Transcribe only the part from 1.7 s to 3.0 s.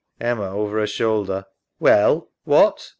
Well, what?